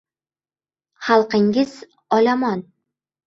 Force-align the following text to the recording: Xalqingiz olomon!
Xalqingiz 1.09 1.75
olomon! 2.19 2.65